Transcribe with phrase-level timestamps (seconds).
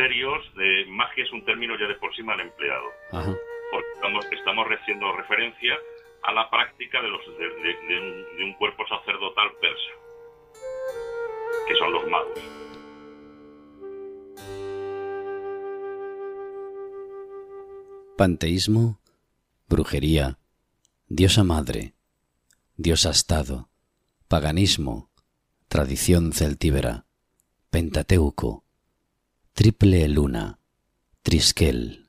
[0.00, 2.86] serios, de magia es un término ya de por sí mal empleado.
[3.10, 5.74] Porque estamos, estamos haciendo referencia
[6.22, 9.92] a la práctica de, los, de, un, cuerpo sacerdotal persa,
[11.68, 12.40] que son los magos.
[18.16, 19.00] Panteísmo,
[19.68, 20.38] brujería,
[21.08, 21.94] diosa madre,
[22.76, 23.68] diosa estado,
[24.28, 25.10] paganismo,
[25.68, 27.06] tradición celtíbera,
[27.70, 28.64] pentateuco,
[29.52, 30.58] triple luna,
[31.22, 32.08] trisquel.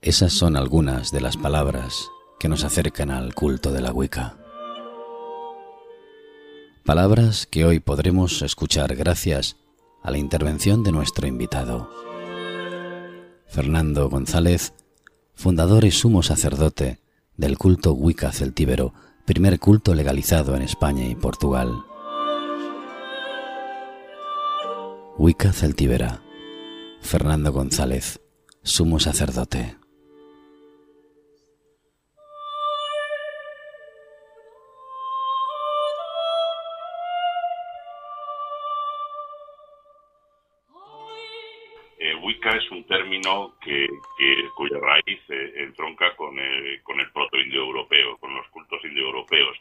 [0.00, 4.38] Esas son algunas de las palabras que nos acercan al culto de la Wicca.
[6.86, 9.56] Palabras que hoy podremos escuchar gracias
[10.02, 11.90] a la intervención de nuestro invitado.
[13.46, 14.72] Fernando González,
[15.34, 17.00] fundador y sumo sacerdote
[17.40, 18.92] del culto Wicca celtíbero,
[19.24, 21.84] primer culto legalizado en España y Portugal.
[25.16, 26.22] Wicca celtíbera.
[27.00, 28.20] Fernando González,
[28.62, 29.79] sumo sacerdote.
[43.60, 43.88] Que,
[44.54, 49.56] cuya raíz eh, entronca con el, con el proto-indoeuropeo, con los cultos indoeuropeos.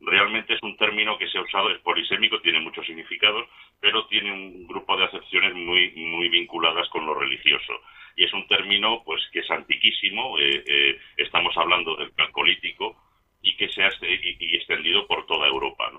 [0.00, 3.46] Realmente es un término que se ha usado, es polisémico, tiene muchos significados,
[3.80, 7.72] pero tiene un grupo de acepciones muy, muy vinculadas con lo religioso.
[8.16, 12.96] Y es un término pues que es antiquísimo, eh, eh, estamos hablando del calcolítico,
[13.42, 15.90] y que se ha y, extendido por toda Europa.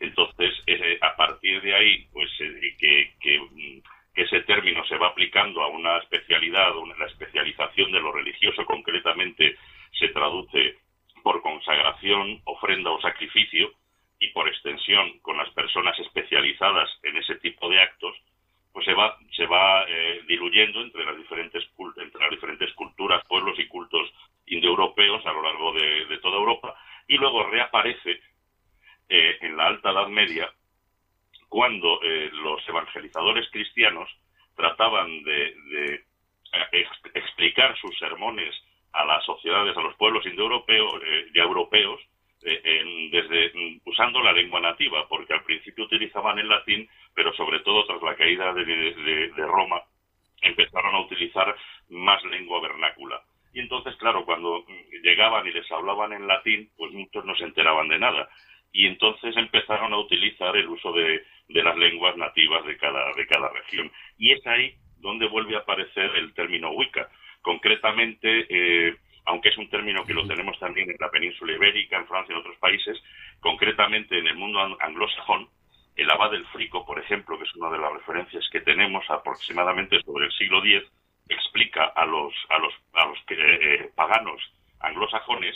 [0.00, 0.52] Entonces,
[1.00, 2.28] a partir de ahí, pues
[2.78, 3.40] que
[4.14, 9.56] ese término se va aplicando a una especialidad, la especialización de lo religioso concretamente
[9.98, 10.78] se traduce
[11.22, 13.72] por consagración, ofrenda o sacrificio,
[14.22, 18.14] y por extensión con las personas especializadas en ese tipo de actos,
[18.72, 21.64] pues se va, se va eh, diluyendo entre las, diferentes,
[21.96, 24.12] entre las diferentes culturas, pueblos y cultos
[24.46, 26.74] indoeuropeos a lo largo de, toda Europa,
[27.08, 28.20] y luego reaparece
[29.08, 30.52] eh, en la Alta Edad Media
[31.52, 34.08] cuando eh, los evangelizadores cristianos
[34.56, 38.54] trataban de, eh, explicar sus sermones
[38.94, 42.00] a las sociedades, a los pueblos indoeuropeos, eh, europeos,
[42.40, 47.84] desde mm, usando la lengua nativa, porque al principio utilizaban el latín, pero sobre todo
[47.84, 49.82] tras la caída de, Roma
[50.40, 51.54] empezaron a utilizar
[51.90, 53.20] más lengua vernácula.
[53.52, 57.44] Y entonces, claro, cuando mm, llegaban y les hablaban en latín, pues muchos no se
[57.44, 58.30] enteraban de nada.
[58.72, 63.26] Y entonces empezaron a utilizar el uso de, de las lenguas nativas de cada, de
[63.26, 63.90] cada región.
[64.18, 67.08] Y es ahí donde vuelve a aparecer el término Wicca.
[67.42, 68.96] Concretamente, eh,
[69.26, 72.36] aunque es un término que lo tenemos también en la península ibérica, en Francia y
[72.36, 73.02] en otros países,
[73.40, 75.48] concretamente en el mundo anglosajón,
[75.96, 80.00] el abad del Frico, por ejemplo, que es una de las referencias que tenemos aproximadamente
[80.02, 80.90] sobre el siglo X,
[81.28, 84.40] explica a los, a los, a los eh, paganos
[84.80, 85.54] anglosajones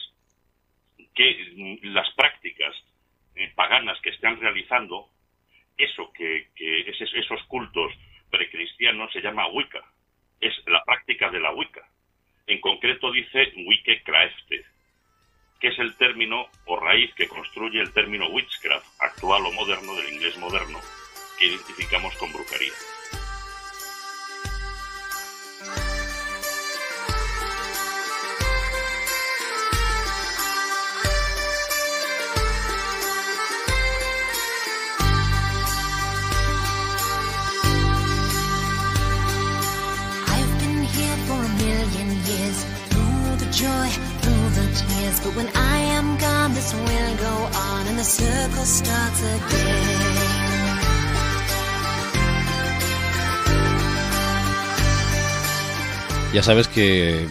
[1.15, 2.75] que las prácticas
[3.37, 5.09] eh, paganas que están realizando
[5.77, 7.93] eso que, esos cultos
[8.31, 9.83] precristianos se llama Wicca.
[10.41, 11.87] Es la práctica de la Wicca.
[12.47, 14.65] En concreto dice Wicca-Crafte,
[15.61, 20.13] que es el término o raíz que construye el término witchcraft, actual o moderno del
[20.13, 20.79] inglés moderno,
[21.39, 22.73] que identificamos con brujería.
[56.35, 57.27] Ya sabes que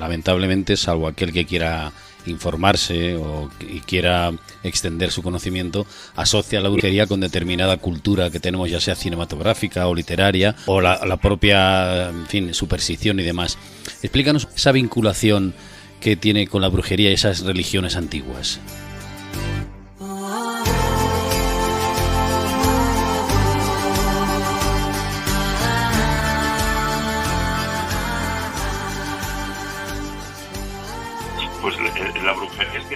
[0.00, 1.92] lamentablemente, salvo aquel que quiera
[2.26, 4.32] informarse o y quiera
[4.64, 5.86] extender su conocimiento,
[6.16, 11.06] asocia la brujería con determinada cultura que tenemos, ya sea cinematográfica o literaria, o la,
[11.06, 13.58] la propia, en fin, superstición y demás.
[14.02, 15.54] Explícanos esa vinculación
[16.00, 18.58] que tiene con la brujería y esas religiones antiguas.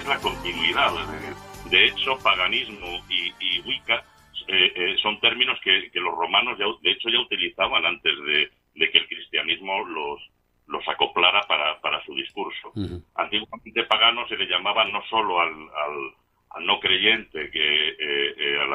[0.04, 0.92] Es que la continuidad.
[1.70, 4.04] De hecho, paganismo y, Wicca
[4.48, 8.98] eh, eh, son términos que, los romanos ya, de hecho ya utilizaban antes de que
[8.98, 10.20] el cristianismo los,
[10.66, 12.72] los acoplara para, para su discurso.
[13.14, 15.52] Antiguamente pagano se le llamaba no solo al,
[16.50, 18.66] al no creyente, que eh, eh, a,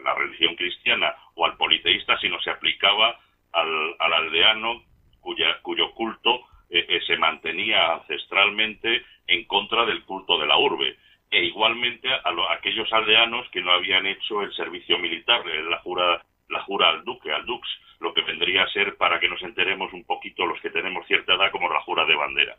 [0.00, 3.18] la, religión cristiana o al politeísta, sino se aplicaba
[3.52, 4.82] al, aldeano
[5.20, 6.40] cuya, cuyo culto
[6.70, 10.96] eh, se mantenía ancestralmente en contra del culto de la urbe
[11.30, 12.22] e igualmente a,
[12.52, 17.30] aquellos aldeanos que no habían hecho el servicio militar, la jura, la jura al duque,
[17.30, 17.68] al dux,
[18.00, 21.34] lo que vendría a ser, para que nos enteremos un poquito los que tenemos cierta
[21.34, 22.56] edad, como la jura de bandera.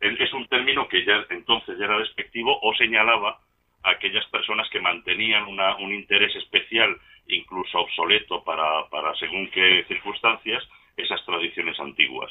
[0.00, 3.40] Es un término que ya entonces ya era despectivo o señalaba
[3.82, 6.94] a aquellas personas que mantenían un interés especial,
[7.28, 10.62] incluso obsoleto para, para según qué circunstancias,
[10.96, 12.30] esas tradiciones antiguas.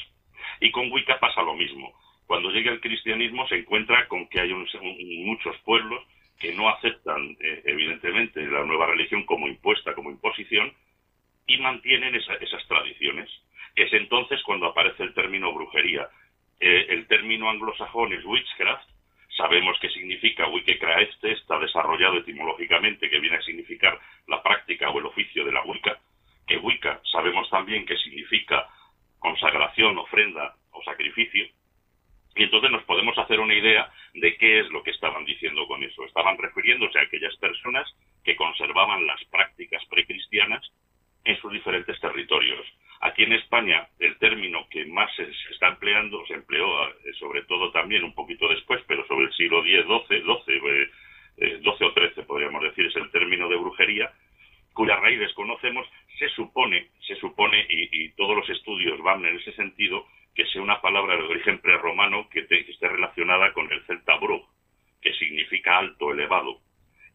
[0.60, 1.94] Y con Wicca pasa lo mismo.
[2.28, 6.04] Cuando llega el cristianismo se encuentra con que hay muchos pueblos
[6.40, 10.74] que no aceptan, eh, evidentemente, la nueva religión como impuesta, como imposición,
[11.48, 13.30] y mantienen esas tradiciones.
[13.76, 16.10] Es entonces cuando aparece el término brujería.
[16.60, 18.90] Eh, el término anglosajón es witchcraft,
[19.38, 25.06] sabemos qué significa Wicca-Craefte, está desarrollado etimológicamente, que viene a significar la práctica o el
[25.06, 26.00] oficio de la Wicca,
[26.48, 28.68] que Wicca sabemos también que significa
[29.20, 31.46] consagración, ofrenda o sacrificio,
[32.36, 35.84] y entonces nos podemos hacer una idea de qué es lo que estaban diciendo con
[35.84, 36.04] eso.
[36.04, 37.88] Estaban refiriéndose a aquellas personas
[38.24, 40.62] que conservaban las prácticas precristianas
[41.24, 42.66] en sus diferentes territorios.
[43.02, 47.72] Aquí en España el término que más se, está empleando, se empleó eh, sobre todo
[47.72, 52.64] también un poquito después, pero sobre el siglo X, XII, XII, XII o XIII podríamos
[52.64, 54.12] decir, es el término de brujería,
[54.74, 55.88] cuya raíz desconocemos,
[56.20, 60.06] se supone, se supone, y, todos los estudios van en ese sentido,
[60.36, 64.46] que sea una palabra de origen prerromano que, que esté relacionada con el celta brug,
[65.02, 66.60] que significa alto, elevado.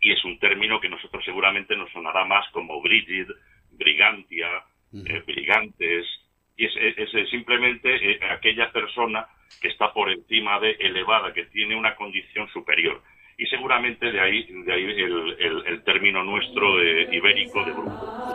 [0.01, 3.29] Y es un término que nosotros seguramente nos sonará más como Brigid,
[3.73, 4.49] brigantia,
[4.93, 6.07] eh, brigantes,
[6.57, 9.27] y es, simplemente eh, aquella persona
[9.61, 13.03] que está por encima de elevada, que tiene una condición superior.
[13.39, 18.30] Y seguramente de ahí, de ahí el, el, término nuestro de ibérico de brujo.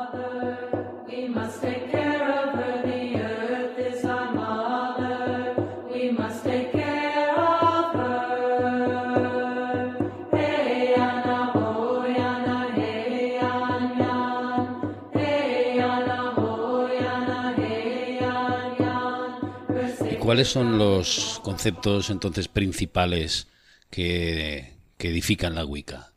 [20.36, 23.50] ¿Cuáles son los conceptos entonces principales
[23.90, 26.12] que, edifican la Wicca?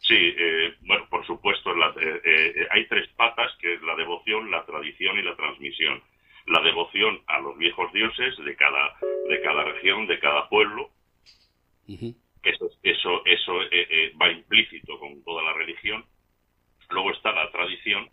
[0.00, 4.66] Sí, eh, bueno, por supuesto, eh, eh, hay tres patas, que es la devoción, la
[4.66, 6.02] tradición y la transmisión.
[6.46, 8.96] La devoción a los viejos dioses de cada,
[9.28, 10.90] de cada región, de cada pueblo,
[11.86, 13.52] eso, eso, eso
[14.20, 16.04] va implícito con toda la religión.
[16.88, 18.10] Luego está la tradición,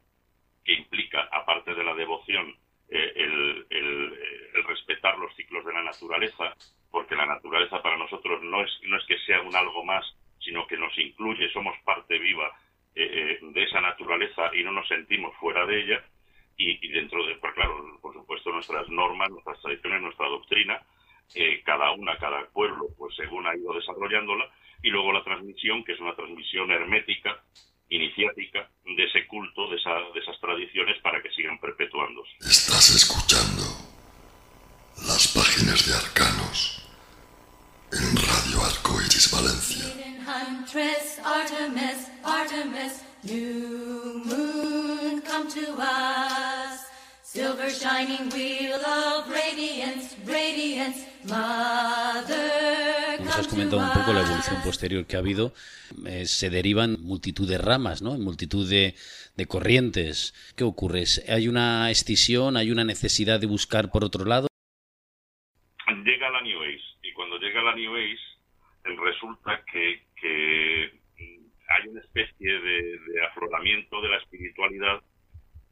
[0.63, 2.54] que implica, aparte de la devoción,
[2.89, 3.65] el,
[4.68, 6.56] respetar los ciclos de la naturaleza,
[6.92, 10.06] porque la naturaleza para nosotros no es, no es que sea un algo más,
[10.39, 12.51] sino que nos incluye, somos parte viva
[12.95, 16.04] eh, eh, de esa naturaleza y no nos sentimos fuera de ella.
[16.59, 20.81] Y, dentro de, pues claro, por supuesto, nuestras normas, nuestras tradiciones, nuestra doctrina,
[21.35, 24.49] eh, cada una, cada pueblo, pues según ha ido desarrollándola,
[24.81, 27.44] y luego la transmisión, que es una transmisión hermética,
[27.90, 32.31] iniciática, de ese culto, de, de esas tradiciones para que sigan perpetuándose.
[32.40, 33.88] Estás escuchando
[35.06, 36.81] las páginas de Arcanos
[37.92, 39.85] en Radio Arcoiris Valencia.
[40.28, 41.19] Huntress,
[42.57, 46.87] Artemis, new moon, come to us.
[47.21, 53.19] Silver shining wheel of radiance, radiance, mother.
[53.23, 55.54] Nos has comentado un poco la evolución posterior que ha habido.
[56.07, 58.18] Eh, se derivan multitud de ramas, ¿no?
[58.18, 58.95] Multitud de,
[59.35, 60.33] de corrientes.
[60.56, 61.04] ¿Qué ocurre?
[61.30, 62.57] ¿Hay una escisión?
[62.57, 64.47] ¿Hay una necesidad de buscar por otro lado?
[65.87, 68.18] Llega la New Age y cuando llega la New Age
[68.95, 70.07] resulta que,
[71.68, 75.02] hay una especie de, afloramiento de la espiritualidad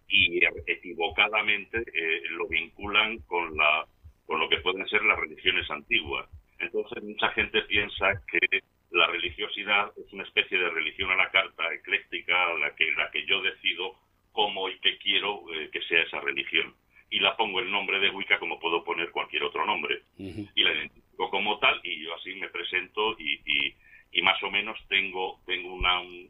[0.08, 3.88] y equivocadamente eh, lo vinculan con la
[4.26, 6.28] con lo que pueden ser las religiones antiguas.
[6.60, 8.62] Entonces mucha gente piensa que
[8.92, 13.26] la religiosidad es una especie de religión a la carta ecléctica, la que, la que
[13.26, 13.96] yo decido
[14.32, 16.74] cómo y qué quiero eh, que sea esa religión.
[17.10, 20.02] Y la pongo el nombre de Wicca como puedo poner cualquier otro nombre.
[20.18, 23.76] Y la identifico como tal y yo así me presento y, y,
[24.22, 26.30] más o menos tengo, tengo una, un,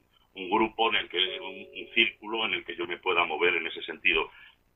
[0.49, 3.81] grupo en el que, un, círculo en el que yo me pueda mover en ese
[3.83, 4.31] sentido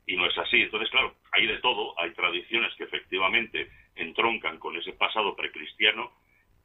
[0.06, 0.62] y no es así.
[0.62, 6.12] Entonces, claro, hay de todo, hay tradiciones que efectivamente entroncan con ese pasado precristiano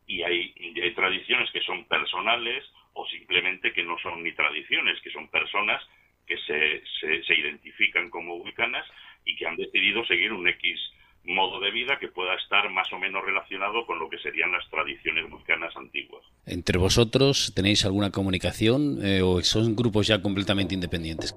[0.06, 0.54] y hay,
[0.94, 5.82] tradiciones que son personales o simplemente que no son ni tradiciones, que son personas
[6.26, 6.82] que se,
[7.24, 8.86] se, identifican como wiccanas
[9.24, 10.80] y que han decidido seguir un X
[11.24, 14.68] modo de vida que pueda estar más o menos relacionado con lo que serían las
[14.70, 16.22] tradiciones vulcanas antiguas.
[16.46, 21.34] ¿Entre vosotros tenéis alguna comunicación eh, o son grupos ya completamente independientes?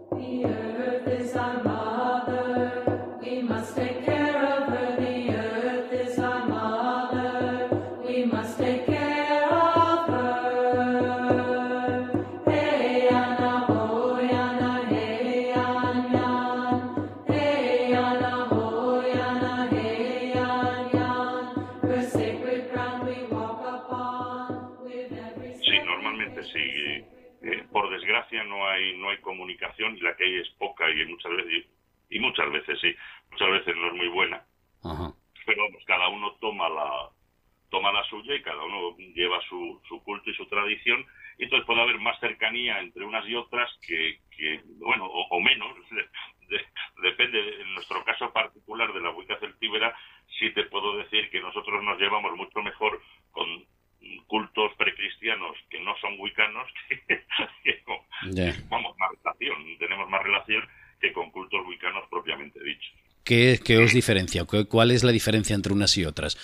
[63.28, 64.46] ¿Qué, qué os diferencia?
[64.46, 66.40] ¿Cuál es la diferencia entre unas y otras?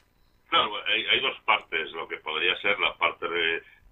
[0.50, 1.90] Claro, hay, dos partes.
[1.94, 3.26] Lo que podría ser la parte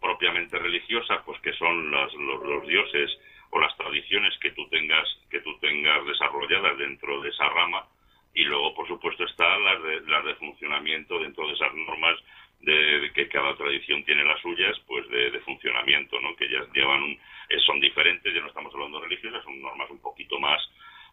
[0.02, 3.10] propiamente religiosa, pues que son los, los, dioses
[3.52, 7.86] o las tradiciones que tú tengas que tú tengas desarrolladas dentro de esa rama
[8.34, 12.18] y luego por supuesto está las de, las de funcionamiento dentro de esas normas
[12.62, 16.36] de, que cada tradición tiene las suyas, pues de, funcionamiento, ¿no?
[16.36, 19.90] Que ya llevan un, eh, son diferentes, ya no estamos hablando de religiosas, son normas
[19.90, 20.62] un poquito más,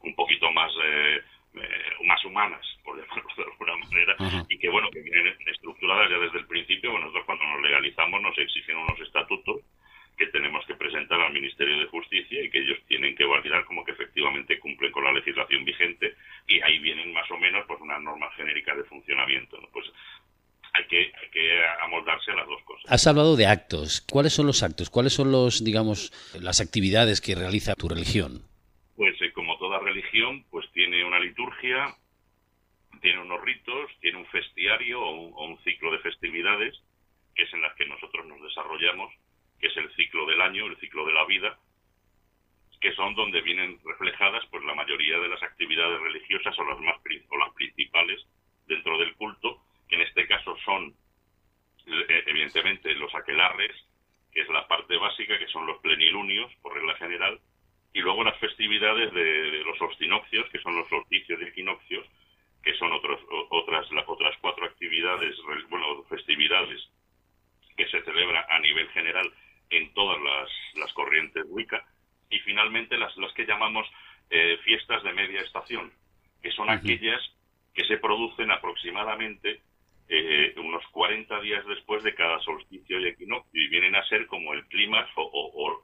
[0.03, 1.23] un poquito más, eh,
[1.55, 6.19] eh, más humanas, por llamarlo de alguna manera, y que bueno, que vienen estructuradas ya
[6.19, 9.63] desde el principio, bueno, nosotros cuando nos legalizamos nos exigen unos estatutos
[10.17, 13.85] que tenemos que presentar al Ministerio de Justicia y que ellos tienen que validar como
[13.85, 16.15] que efectivamente cumplen con la legislación vigente
[16.49, 19.61] y ahí vienen más o menos pues unas normas genéricas de funcionamiento.
[19.61, 19.69] ¿no?
[19.73, 19.87] Pues
[20.79, 21.13] hay que,
[21.83, 22.91] amoldarse a las dos cosas.
[22.91, 24.01] Has hablado de actos.
[24.01, 24.91] ¿Cuáles son los actos?
[24.91, 28.43] ¿Cuáles son los, digamos, las actividades que realiza tu religión?
[28.97, 31.95] Pues eh, como toda religión, pues tiene una liturgia,
[33.01, 36.75] tiene unos ritos, tiene un festiario o un, ciclo de festividades,
[37.35, 39.13] que es en las que nosotros nos desarrollamos,
[39.61, 41.59] que es el ciclo del año, el ciclo de la vida,
[42.81, 46.97] que son donde vienen reflejadas pues la mayoría de las actividades religiosas o las más
[47.29, 48.25] o las principales
[48.67, 50.95] dentro del culto que en este caso son
[51.87, 53.75] eh, evidentemente los aquelarres,
[54.31, 57.41] que es la parte básica, que son los plenilunios, por regla general,
[57.95, 62.07] y luego las festividades de, los ostinoccios, que son los solsticios y equinoccios,
[62.63, 65.35] que son otros, otras, las otras cuatro actividades,
[65.71, 66.87] bueno, festividades
[67.77, 69.33] que se celebran a nivel general
[69.71, 70.19] en todas
[70.75, 71.87] las, corrientes Wicca,
[72.29, 73.87] y finalmente las, las que llamamos
[74.31, 75.93] eh, fiestas de media estación,
[76.43, 77.23] que son aquellas
[77.73, 79.63] que se producen aproximadamente
[80.11, 84.55] eh, unos 40 días después de cada solsticio y equinoccio y vienen a ser como
[84.55, 85.77] el clima o,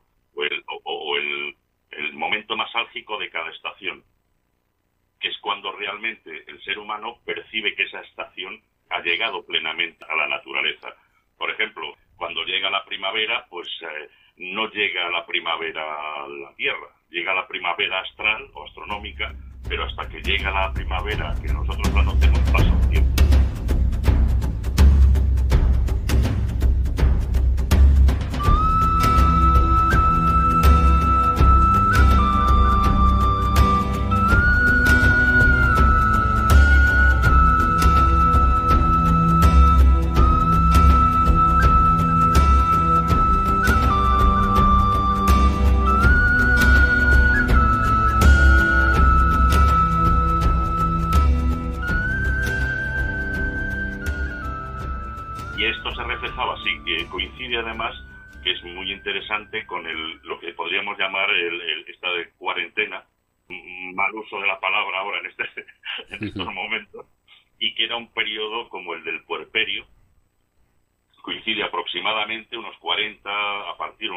[0.43, 1.55] el,
[1.91, 2.13] el,
[2.95, 4.05] de cada estación,
[5.21, 10.15] que es cuando realmente el ser humano percibe que esa estación ha llegado plenamente a
[10.15, 10.95] la naturaleza.
[11.37, 16.89] Por ejemplo, cuando llega la primavera, pues eh, no llega la primavera a la Tierra,
[17.11, 19.35] llega la primavera astral o astronómica,
[19.69, 22.34] pero hasta que llega la primavera, que nosotros la notemos,
[57.75, 57.97] además
[58.43, 63.05] que es muy interesante con el, lo que podríamos llamar el, esta de cuarentena,
[63.95, 65.45] mal uso de la palabra ahora en, este,
[66.15, 67.07] en estos momentos,
[67.59, 69.87] y que era un periodo como el del puerperio,
[71.23, 73.31] coincide aproximadamente unos 40,
[73.71, 74.11] a partir,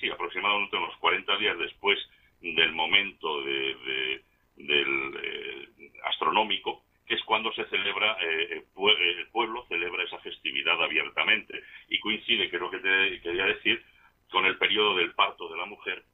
[0.00, 1.98] sí, aproximadamente unos 40 días después
[2.40, 4.22] del momento de,
[4.56, 5.68] del eh,
[6.04, 11.62] astronómico, que es cuando se celebra, eh, el pueblo celebra esa festividad abiertamente.
[11.88, 13.84] Y coincide, que es lo que te quería decir,
[14.30, 16.04] con el periodo del parto de la mujer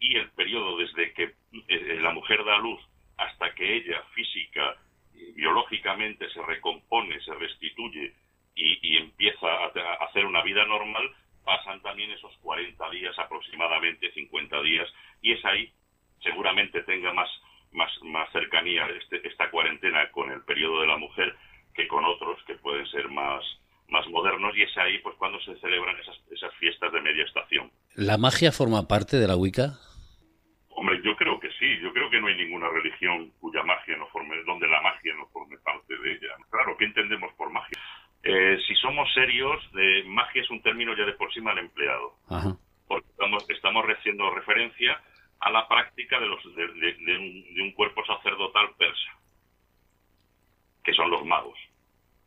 [0.00, 1.34] y el periodo desde que
[1.68, 2.80] eh, la mujer da luz
[3.16, 4.76] hasta que ella física
[5.14, 8.12] y biológicamente se recompone, se restituye
[8.54, 11.10] y, empieza a, a, hacer una vida normal,
[11.44, 14.88] pasan también esos 40 días aproximadamente, 50 días,
[15.20, 15.70] y es ahí,
[16.22, 17.28] seguramente tenga más
[17.76, 21.36] más, más cercanía este, esta cuarentena con el periodo de la mujer
[21.74, 23.44] que con otros que pueden ser más,
[23.88, 27.70] más modernos y es ahí pues cuando se celebran esas, esas fiestas de media estación.
[27.94, 29.78] ¿La magia forma parte de la Wicca?
[30.70, 31.78] Hombre, yo creo que sí.
[31.80, 35.26] Yo creo que no hay ninguna religión cuya magia no forme, donde la magia no
[35.28, 36.28] forme parte de ella.
[36.50, 37.78] Claro, ¿qué entendemos por magia?
[38.22, 42.16] Eh, si somos serios, de magia es un término ya de por sí mal empleado.
[42.88, 45.00] Porque estamos, estamos haciendo referencia
[45.40, 49.18] a la práctica de, los, de, un, cuerpo sacerdotal persa,
[50.82, 51.58] que son los magos.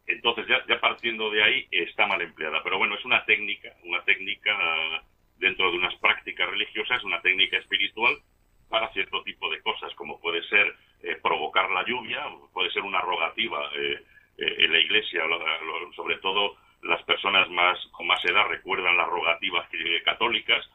[0.06, 2.62] Entonces, ya, ya partiendo de ahí, está mal empleada.
[2.64, 4.56] Pero bueno, es una técnica, una técnica
[5.38, 8.18] dentro de unas prácticas religiosas, una técnica espiritual
[8.70, 12.24] para cierto tipo de cosas, como puede ser eh, provocar la lluvia,
[12.54, 14.04] puede ser una rogativa eh,
[14.38, 15.24] eh, en la iglesia,
[15.96, 19.68] sobre todo las personas más con más edad recuerdan las rogativas
[20.06, 20.66] católicas,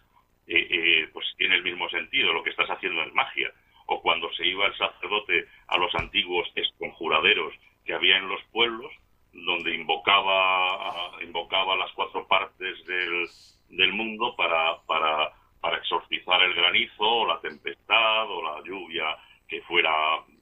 [1.12, 3.52] pues tiene el mismo sentido, lo que estás haciendo es magia.
[3.86, 8.90] O cuando se iba el sacerdote a los antiguos esconjuraderos que había en los pueblos,
[9.32, 13.28] donde invocaba, invocaba las cuatro partes del,
[13.70, 19.16] del mundo para, para, para exorcizar el granizo o la tempestad o la lluvia
[19.48, 19.92] que fuera,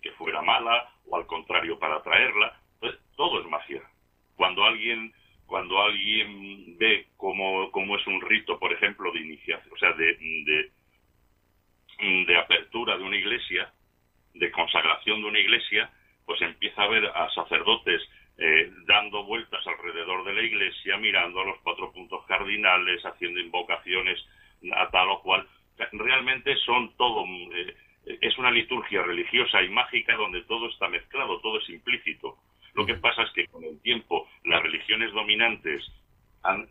[0.00, 2.59] que fuera mala o al contrario para traerla.
[2.75, 3.82] Entonces, todo es magia.
[4.37, 5.12] Cuando alguien,
[5.47, 10.16] cuando alguien ve cómo, cómo es un rito, por ejemplo, de iniciación, o sea, de,
[10.16, 10.73] de,
[12.26, 13.73] de apertura de una iglesia,
[14.35, 15.90] de consagración de una iglesia,
[16.25, 18.02] pues empieza a ver a sacerdotes
[18.38, 24.18] eh, dando vueltas alrededor de la iglesia, mirando a los cuatro puntos cardinales, haciendo invocaciones
[24.75, 25.47] a tal o cual.
[25.92, 27.76] Realmente son todo, eh,
[28.20, 32.38] es una liturgia religiosa y mágica donde todo está mezclado, todo es implícito.
[32.74, 35.85] Lo que pasa es que con el tiempo las religiones dominantes
[36.42, 36.68] han,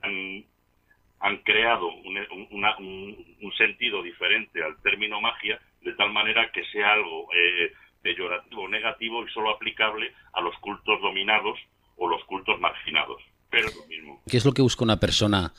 [1.19, 7.71] han, creado un, sentido diferente al término magia, de tal manera que sea algo eh,
[8.01, 11.59] peyorativo, negativo y solo aplicable a los cultos dominados
[11.97, 13.21] o los cultos marginados.
[13.49, 14.21] Pero es lo mismo.
[14.29, 15.53] ¿Qué es lo que busca una persona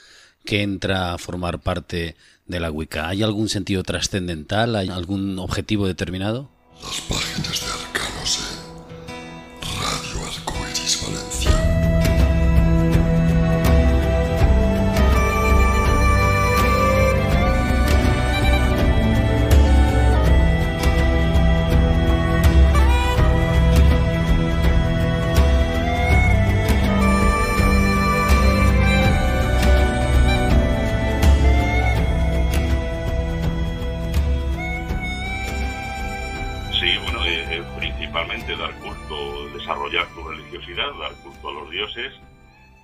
[0.45, 2.17] que entra a formar parte
[2.47, 3.09] de la Wicca?
[3.09, 4.75] ¿Hay algún sentido trascendental?
[4.75, 6.51] ¿Hay algún objetivo determinado?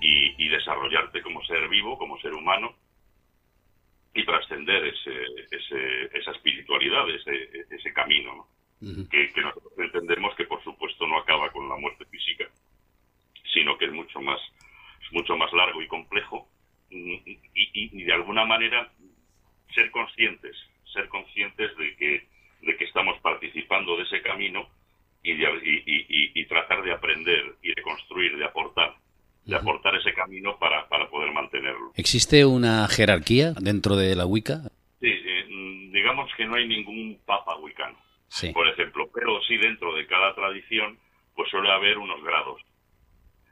[0.01, 2.75] Y, desarrollarte como ser vivo, como ser humano
[4.15, 8.47] y trascender ese, esa espiritualidad, ese, ese camino,
[8.81, 12.49] que, nosotros entendemos que por supuesto no acaba con la muerte física,
[13.53, 14.41] sino que es mucho más,
[15.13, 16.49] mucho más largo y complejo.
[16.91, 18.91] Y, y, de alguna manera
[19.75, 20.57] ser conscientes,
[20.93, 22.29] ser conscientes de que,
[22.63, 24.69] de que estamos participando de ese camino
[25.33, 28.95] y, y, tratar de aprender y de construir, de aportar
[29.45, 31.93] de aportar ese camino para, para poder mantenerlo.
[31.97, 34.61] ¿Existe una jerarquía dentro de la Wicca?
[35.01, 35.47] Sí, eh,
[35.91, 37.97] digamos que no hay ningún papa wicano,
[38.53, 40.99] por ejemplo, pero sí dentro de cada tradición
[41.35, 42.61] pues suele haber unos grados.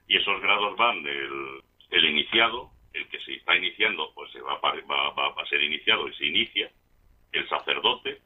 [0.07, 4.61] Y esos grados van del el iniciado, el que se está iniciando, pues se va,
[4.61, 6.71] va, va a ser iniciado y se inicia,
[7.33, 8.21] el sacerdote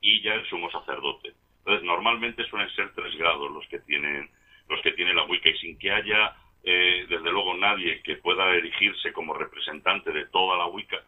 [0.00, 1.34] y ya el sumo sacerdote.
[1.64, 4.28] Entonces, normalmente suelen ser tres grados los que tienen
[4.68, 8.54] los que tiene la Wicca y sin que haya eh, desde luego nadie que pueda
[8.54, 11.02] erigirse como representante de toda la Wicca,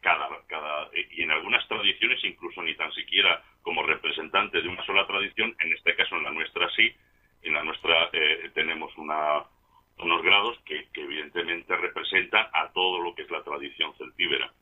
[0.00, 5.06] cada, cada, y en algunas tradiciones incluso ni tan siquiera como representante de una sola
[5.06, 6.92] tradición, en este caso en la nuestra sí,
[7.42, 9.44] en la nuestra eh, tenemos una,
[9.98, 14.52] unos grados que, evidentemente representan a todo lo que es la tradición celtíbera.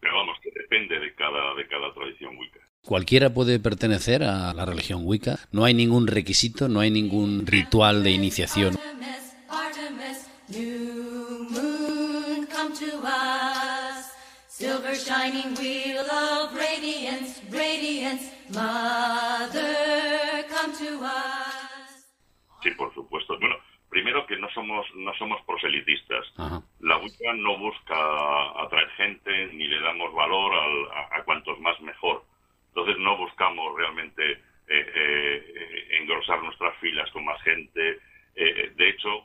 [0.00, 2.60] Pero vamos, que depende de cada, de cada tradición Wicca.
[2.84, 5.38] Cualquiera puede pertenecer a la religión Wicca.
[5.52, 8.78] No hay ningún requisito, no hay ningún ritual de iniciación.
[14.54, 22.06] Silver shining wheel of radiance, radiance, mother, come to us.
[22.62, 23.36] Sí, por supuesto.
[23.40, 23.56] Bueno,
[23.90, 26.24] primero que no somos no somos proselitistas.
[26.78, 27.96] La Wicca no busca
[28.62, 32.24] atraer gente ni le damos valor a, cuantos más mejor.
[32.74, 38.00] Entonces no buscamos realmente eh, eh, engrosar nuestras filas con más gente.
[38.34, 39.24] Eh, de hecho,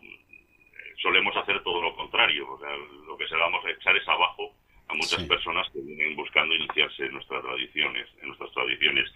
[1.02, 2.48] solemos hacer todo lo contrario.
[2.48, 2.70] O sea,
[3.08, 4.54] lo que se vamos a echar es abajo
[4.88, 9.12] a muchas personas que vienen buscando iniciarse en nuestras tradiciones, en nuestras tradiciones.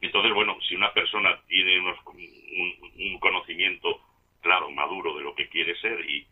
[0.00, 4.00] Entonces, bueno, si una persona tiene unos, un, conocimiento
[4.40, 6.26] claro, maduro de lo que quiere ser y,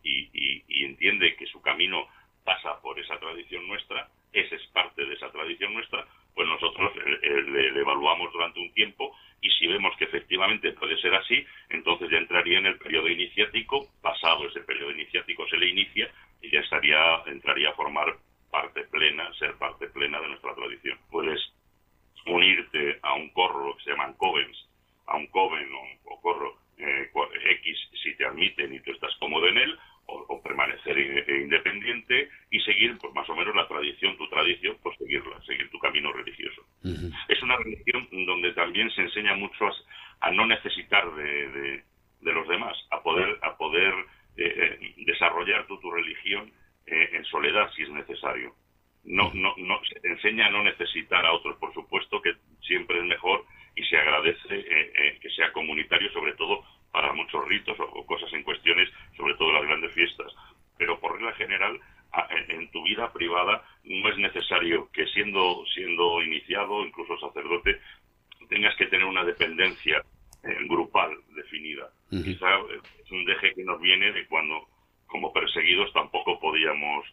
[0.84, 2.08] entiende que su camino
[2.44, 7.80] pasa por esa tradición nuestra, esa es parte de esa tradición nuestra, pues nosotros le,
[7.80, 12.58] evaluamos durante un tiempo y si vemos que efectivamente puede ser así, entonces ya entraría
[12.58, 16.10] en el periodo iniciático, pasado ese periodo iniciático se le inicia
[16.42, 18.14] y ya estaría, entraría a formar
[18.50, 20.98] parte plena, ser parte plena de nuestra tradición.
[21.10, 21.40] Puedes
[22.26, 24.68] unirte a un corro que se llaman covens,
[25.06, 25.70] a un coven
[26.04, 27.10] o, corro eh,
[27.62, 30.96] X si te admiten y tú estás cómodo en él, o, permanecer
[31.28, 35.78] independiente y seguir pues más o menos la tradición, tu tradición, pues seguirla, seguir tu
[35.78, 36.62] camino religioso.
[37.28, 39.68] Es una religión donde también se enseña mucho
[40.20, 41.82] a, no necesitar de,
[42.20, 43.92] los demás, a poder, a poder
[44.36, 46.52] eh, eh, desarrollar tu, tu religión
[46.86, 48.54] en soledad si es necesario.
[49.06, 53.04] No, no, no, se enseña a no necesitar a otros, por supuesto que siempre es
[53.04, 53.44] mejor
[53.76, 56.64] y se agradece eh, eh, que sea comunitario, sobre todo
[56.96, 60.32] para muchos ritos o, cosas en cuestiones, sobre todo las grandes fiestas.
[60.78, 61.78] Pero por regla general,
[62.48, 67.78] en, tu vida privada no es necesario que siendo, siendo iniciado, incluso sacerdote,
[68.48, 70.02] tengas que tener una dependencia
[70.42, 71.90] eh, grupal definida.
[72.08, 72.48] Quizá
[73.04, 74.66] es un deje que nos viene de cuando,
[75.06, 77.04] como perseguidos, tampoco podíamos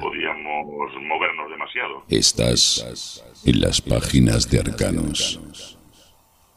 [0.00, 2.04] podíamos movernos demasiado.
[2.08, 5.76] Estás en las páginas de Arcanos,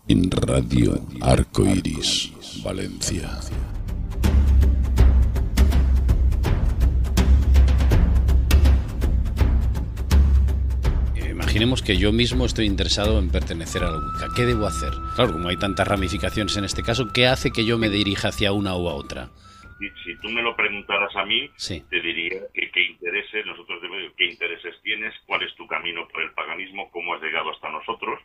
[0.07, 2.31] en Radio Arco Iris,
[2.63, 3.39] Valencia.
[11.29, 14.27] Imaginemos que yo mismo estoy interesado en pertenecer a la Wicca.
[14.35, 14.91] ¿Qué debo hacer?
[15.15, 18.51] Claro, como hay tantas ramificaciones en este caso, ¿qué hace que yo me dirija hacia
[18.51, 19.29] una u otra?
[20.03, 21.49] Si, tú me lo preguntaras a mí,
[21.89, 23.81] te diría que qué intereses, nosotros
[24.15, 28.19] qué intereses tienes, cuál es tu camino por el paganismo, cómo has llegado hasta nosotros,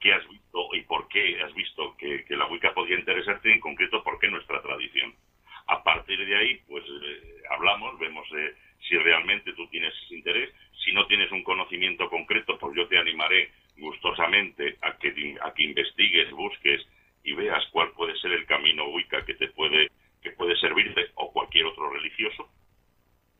[0.00, 3.60] qué has visto y por qué has visto que, la Wicca podía interesarte y en
[3.60, 5.14] concreto por qué nuestra tradición.
[5.66, 8.54] A partir de ahí, pues eh, hablamos, vemos eh,
[8.88, 10.50] si realmente tú tienes interés.
[10.84, 15.62] Si no tienes un conocimiento concreto, pues yo te animaré gustosamente a que, a que
[15.62, 16.86] investigues, busques
[17.24, 19.88] y veas cuál puede ser el camino Wicca que te puede
[20.22, 22.48] que puede servirte o cualquier otro religioso.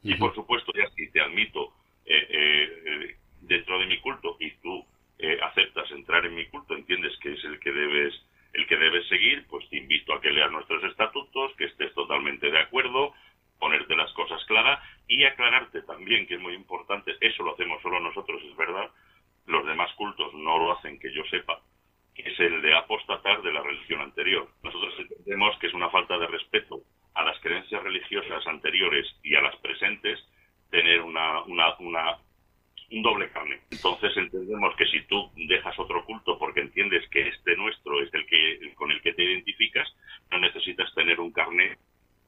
[0.03, 1.73] Y por supuesto, ya si te admito
[2.05, 4.85] eh, eh, dentro de mi culto y tú
[5.19, 8.15] eh, aceptas entrar en mi culto, entiendes que es el que debes
[8.53, 12.51] el que debes seguir, pues te invito a que leas nuestros estatutos, que estés totalmente
[12.51, 13.15] de acuerdo,
[13.59, 17.99] ponerte las cosas claras y aclararte también, que es muy importante, eso lo hacemos solo
[18.01, 18.91] nosotros, es verdad,
[19.47, 21.63] los demás cultos no lo hacen que yo sepa,
[22.17, 24.49] es el de apostatar de la religión anterior.
[24.63, 26.83] Nosotros entendemos que es una falta de respeto
[27.15, 30.19] a las creencias religiosas anteriores y a las presentes
[30.71, 32.19] tener una, una, una
[32.93, 33.61] un doble carne.
[33.71, 38.27] Entonces entendemos que si tú dejas otro culto porque entiendes que este nuestro es el
[38.27, 39.89] que con el que te identificas,
[40.31, 41.79] no necesitas tener un carne,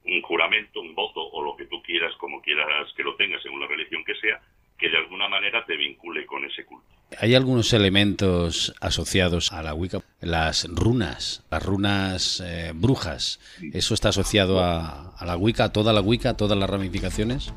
[0.04, 3.60] un juramento, un voto o lo que tú quieras, como quieras que lo tengas según
[3.60, 4.40] la religión que sea,
[4.78, 6.86] que de alguna manera te vincule con ese culto.
[7.20, 13.38] Hay algunos elementos asociados a la Wicca, las runas, las runas eh, brujas.
[13.72, 17.52] ¿Eso está asociado a, a la Wicca, a toda la Wicca, a todas las ramificaciones?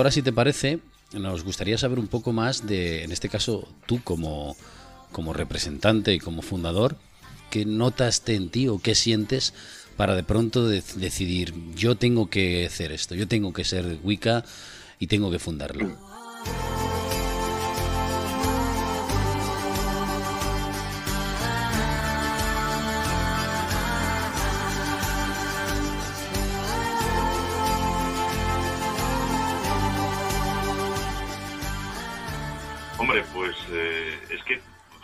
[0.00, 0.78] Ahora, si te parece,
[1.12, 4.56] nos gustaría saber un poco más de, en este caso, tú como,
[5.12, 6.96] como representante y como fundador,
[7.50, 9.52] ¿qué notaste en ti o qué sientes
[9.98, 14.42] para de pronto decidir, yo tengo que hacer esto, yo tengo que ser Wicca
[14.98, 15.98] y tengo que fundarlo?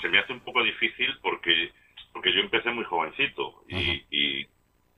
[0.01, 1.71] Se me hace un poco difícil porque
[2.17, 4.47] porque yo empecé muy jovencito y,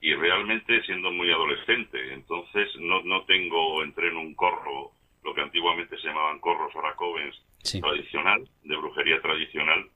[0.00, 2.14] y, realmente siendo muy adolescente.
[2.14, 4.92] Entonces no, no tengo, entré en un corro,
[5.24, 7.34] lo que antiguamente se llamaban corros oracovens
[7.80, 9.88] tradicional, de brujería tradicional.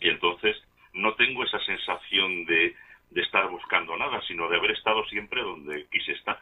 [0.00, 0.56] Y entonces
[0.94, 2.74] no tengo esa sensación de,
[3.10, 6.40] de estar buscando nada, sino de haber estado siempre donde quise estar.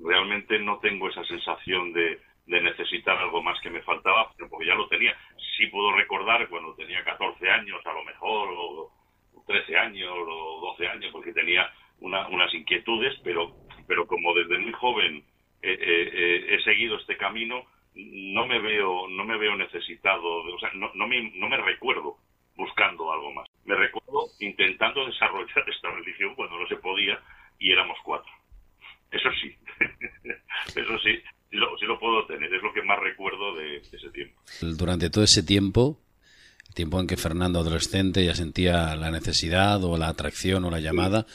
[0.00, 4.74] Realmente no tengo esa sensación de, de necesitar algo más que me faltaba, porque ya
[4.74, 5.16] lo tenía.
[5.56, 8.92] Sí puedo recordar cuando tenía 14 años, a lo mejor, o
[9.46, 13.54] 13 años o 12 años, porque tenía unas inquietudes, pero,
[13.86, 15.24] pero como desde muy joven
[15.60, 21.06] he seguido este camino, no me veo, no me veo necesitado, o sea, no, no,
[21.06, 22.16] me, no me recuerdo
[22.56, 23.48] buscando algo más.
[23.64, 27.20] Me recuerdo intentando desarrollar esta religión cuando no se podía
[27.58, 28.30] y éramos cuatro.
[29.10, 29.56] Eso sí,
[30.76, 31.18] eso sí,
[31.50, 34.40] sí lo, puedo tener, es lo que más recuerdo de, ese tiempo.
[34.60, 35.98] Durante todo ese tiempo,
[36.68, 40.80] el tiempo en que Fernando adolescente ya sentía la necesidad o la atracción o la
[40.80, 41.26] llamada,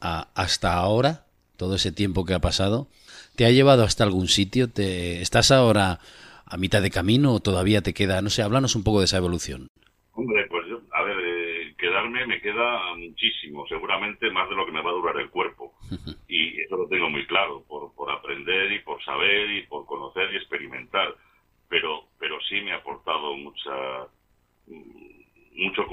[0.00, 2.88] hasta ahora, todo ese tiempo que ha pasado,
[3.36, 4.68] ¿te ha llevado hasta algún sitio?
[4.68, 6.00] ¿Te, ¿Estás ahora
[6.44, 8.20] a mitad de camino o todavía te queda?
[8.20, 9.68] No sé, háblanos un poco de esa evolución.
[10.12, 10.63] Hombre, pues
[12.10, 15.74] me queda muchísimo, seguramente más de lo que me va a durar el cuerpo.
[16.28, 20.32] y eso lo tengo muy claro, por, por aprender y por saber y por conocer
[20.32, 21.14] y experimentar.
[21.68, 24.06] Pero, pero sí me ha aportado mucha,
[25.54, 25.86] mucho,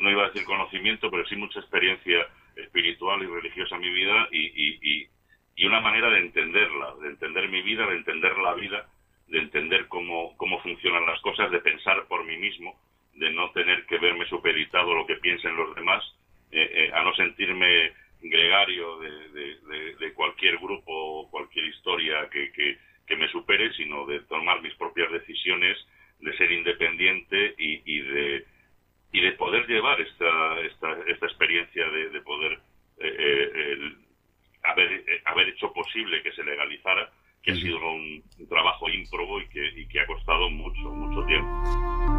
[0.00, 4.28] no, iba a decir conocimiento, pero sí mucha experiencia espiritual y religiosa en mi vida
[4.30, 5.08] y, y,
[5.56, 8.86] y, una manera de entenderla, de entender mi vida, de entender la vida,
[9.28, 12.78] de entender cómo, cómo funcionan las cosas, de pensar por mí mismo,
[13.14, 16.02] de no tener que verme superitado lo que piensen los demás,
[16.50, 19.28] eh, eh, a no sentirme gregario de,
[19.98, 24.74] de, cualquier grupo o cualquier historia que, que, que, me supere, sino de tomar mis
[24.74, 25.76] propias decisiones,
[26.20, 28.44] de ser independiente y, y de
[29.12, 32.58] y de poder llevar esta, esta, esta experiencia de, poder
[32.98, 33.92] eh, eh,
[34.62, 37.10] haber, eh, haber hecho posible que se legalizara,
[37.42, 42.11] que ha sido un, trabajo ímprobo y que, y que ha costado mucho, mucho tiempo.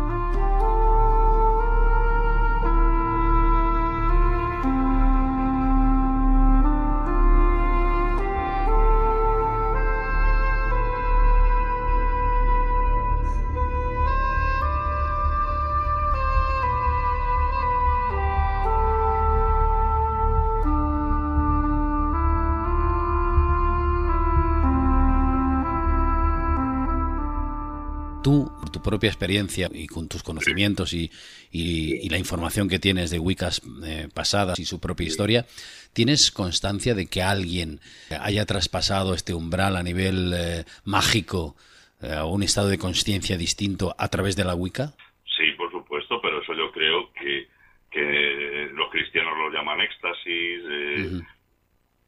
[28.84, 31.10] Propia experiencia y con tus conocimientos y,
[31.52, 35.46] y, la información que tienes de Wiccas eh, pasadas y su propia historia,
[35.94, 37.80] ¿tienes constancia de que alguien
[38.22, 41.56] haya traspasado este umbral a nivel eh, mágico,
[42.02, 44.94] eh, a un estado de conciencia distinto a través de la Wicca?
[45.26, 47.48] Sí, por supuesto, pero eso yo creo que,
[47.90, 51.24] que los cristianos lo llaman éxtasis.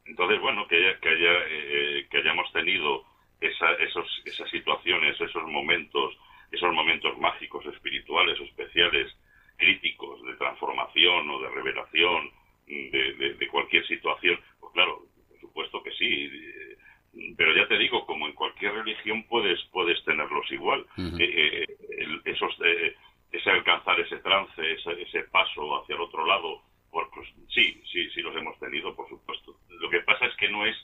[0.06, 3.04] Entonces, bueno, que, haya, que, haya, que hayamos tenido
[3.46, 6.16] esa, esos, esas situaciones, esos momentos
[6.50, 9.12] esos momentos mágicos, espirituales especiales,
[9.56, 12.30] críticos, de transformación o de revelación
[12.66, 16.30] de, cualquier situación, pues claro, por supuesto que sí.
[16.32, 20.84] Eh, pero ya te digo, como en cualquier religión puedes puedes tenerlos igual.
[20.98, 22.54] Eh, eh, esos,
[23.32, 28.20] ese alcanzar ese trance, ese, ese paso hacia el otro lado, pues sí, sí, sí
[28.20, 29.56] los hemos tenido, por supuesto.
[29.68, 30.76] Lo que pasa es que no es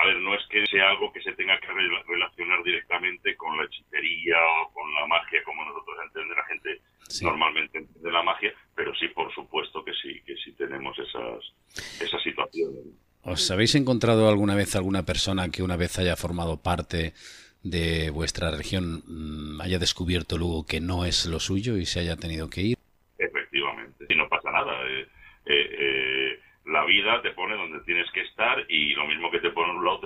[0.00, 3.64] a ver, no es que sea algo que se tenga que relacionar directamente con la
[3.64, 6.80] hechicería o con la magia, como nosotros entendemos, la gente
[7.22, 12.22] normalmente entiende la magia, pero sí, por supuesto que sí, que sí tenemos esas, esas
[12.22, 12.84] situaciones.
[13.22, 17.12] ¿Os habéis encontrado alguna vez alguna persona que una vez haya formado parte
[17.64, 22.16] de vuestra región mm, haya descubierto luego que no es lo suyo y se haya
[22.16, 22.78] tenido que ir?
[23.18, 24.80] Efectivamente, y no pasa nada.
[24.88, 25.08] Eh,
[25.46, 28.37] eh, eh la vida te pone donde tienes que estar
[28.68, 29.98] y lo mismo que te pone un lado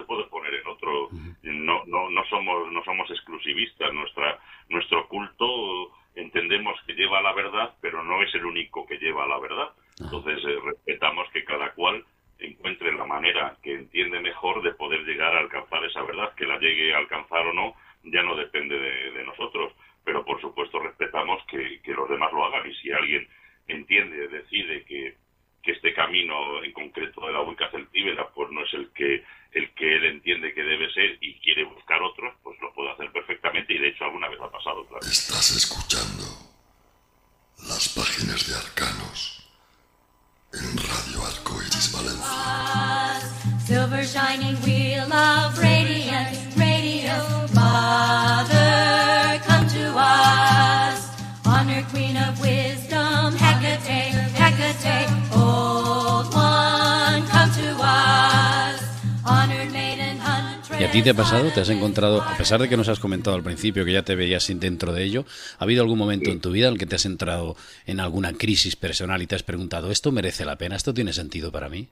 [61.13, 61.51] ha pasado?
[61.53, 64.15] ¿Te has encontrado, a pesar de que nos has comentado al principio que ya te
[64.15, 65.27] veías sin dentro de ello,
[65.59, 67.55] ¿ha habido algún momento en tu vida en el que te has entrado
[67.87, 70.77] en alguna crisis personal y te has preguntado, ¿esto merece la pena?
[70.77, 71.89] ¿Esto tiene sentido para mí?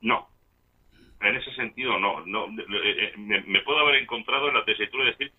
[0.00, 0.28] No.
[1.20, 2.26] En ese sentido, no.
[2.26, 5.32] no eh, eh, me, me puedo haber encontrado en la tesitura de decir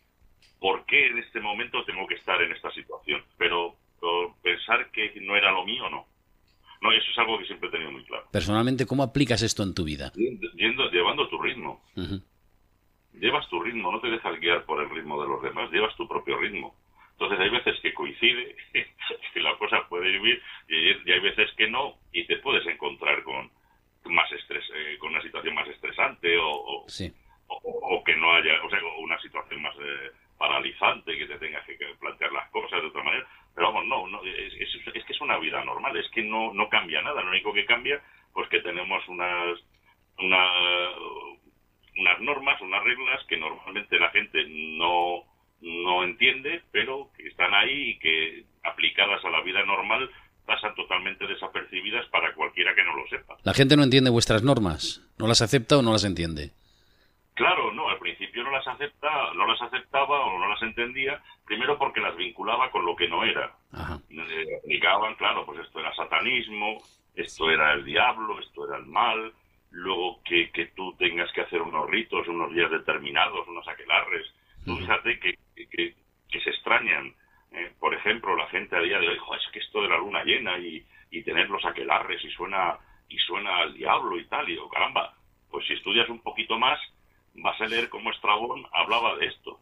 [0.60, 3.22] por qué en este momento tengo que estar en esta situación.
[3.38, 6.06] Pero por pensar que no era lo mío, no.
[6.82, 8.28] No, eso es algo que siempre he tenido muy claro.
[8.32, 10.14] Personalmente, ¿cómo aplicas esto en tu vida?
[10.16, 11.84] Yendo, llevando tu ritmo.
[11.98, 12.22] Ujú.
[13.14, 16.08] Llevas tu ritmo, no te dejas guiar por el ritmo de los demás, llevas tu
[16.08, 16.76] propio ritmo.
[17.14, 18.56] Entonces hay veces que coincide,
[19.34, 23.24] que la cosa puede ir y, y hay veces que no, y te puedes encontrar
[23.24, 23.52] con
[24.06, 27.12] más estrés, eh, con una situación más estresante o, o- Sí.
[27.48, 31.66] o, o que no haya, o sea, una situación más eh, paralizante, que te tengas
[31.66, 33.28] que, que plantear las cosas de otra manera.
[33.54, 36.54] Pero vamos, no, no es, es- es que es una vida normal, es que no,
[36.54, 37.22] no cambia nada.
[37.22, 38.02] Lo único que cambia,
[38.34, 39.60] pues que tenemos unas,
[40.20, 40.48] una,
[42.00, 45.24] unas normas, unas reglas que normalmente la gente no,
[45.62, 50.10] no entiende, pero que están ahí y que aplicadas a la vida normal
[50.46, 53.38] pasan totalmente desapercibidas para cualquiera que no lo sepa.
[53.44, 55.02] ¿La gente no entiende vuestras normas?
[55.18, 56.52] ¿No las acepta o no las entiende?
[57.36, 61.78] Claro, no, al principio no las acepta, no las aceptaba o no las entendía, primero
[61.78, 63.54] porque las vinculaba con lo que no era.
[63.72, 64.00] Ajá.
[64.10, 66.82] Eh, explicaban, claro, pues esto era satanismo,
[67.16, 69.32] esto era el diablo, esto era el mal,
[69.72, 74.26] luego que, que tú tengas que hacer unos ritos, unos días determinados, unos aquelarres.
[74.66, 75.96] Tú fíjate que, que,
[76.30, 77.14] que se extrañan.
[77.52, 79.98] eh, por ejemplo, la gente a día de hoy, "Jo, es que esto de la
[79.98, 82.78] luna llena y, y tener los aquelarres y suena,
[83.10, 85.16] y suena al diablo y tal, y digo, caramba,
[85.50, 86.80] pues si estudias un poquito más,
[87.36, 89.60] vas a leer cómo Estrabón hablaba de esto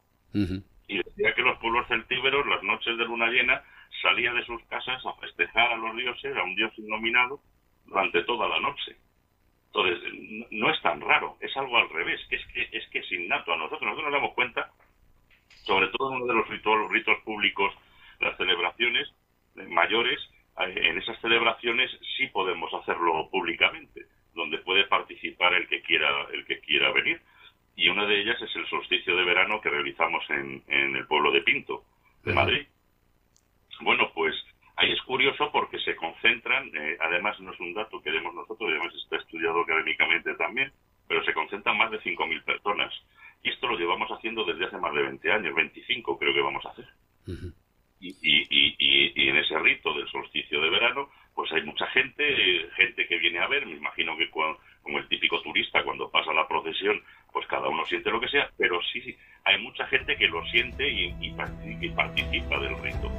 [0.87, 3.63] y decía que los pueblos celtíberos, las noches de luna llena,
[4.01, 7.39] salían de sus casas a festejar a los dioses, a un dios innominado,
[7.85, 8.97] durante toda la noche.
[9.67, 13.53] Entonces, no es tan raro, es algo al revés, es que es, que es innato
[13.53, 13.83] a nosotros.
[13.83, 14.71] Nosotros nos damos cuenta,
[15.63, 17.73] sobre todo en uno de los ritos, los ritos públicos,
[18.19, 19.07] las celebraciones
[19.55, 20.19] eh, mayores,
[20.59, 26.45] eh, en esas celebraciones sí podemos hacerlo públicamente, donde puede participar el que quiera, el
[26.45, 27.21] que quiera venir
[27.77, 31.31] y una de ellas es el solsticio de verano que realizamos en, en el pueblo
[31.31, 31.83] de Pinto,
[32.23, 32.33] de.
[32.33, 32.67] Madrid.
[33.81, 34.33] Bueno, pues
[34.77, 38.69] ahí es curioso porque se concentran, eh, además no es un dato que demos nosotros,
[38.69, 40.71] además está estudiado académicamente también,
[41.07, 42.93] pero se concentran más de 5.000 personas.
[43.43, 46.65] Y esto lo llevamos haciendo desde hace más de 20 años, 25 creo que vamos
[46.65, 46.85] a hacer.
[47.99, 51.87] Y, y, y, y- y en ese rito del solsticio de verano, pues hay mucha
[51.87, 55.83] gente, eh, gente que viene a ver, me imagino que cuan- como el típico turista
[55.83, 57.01] cuando pasa la procesión,
[57.33, 60.45] pues cada uno siente lo que sea, pero sí, sí, hay mucha gente que lo
[60.45, 63.11] siente y, participa, y participa del rito.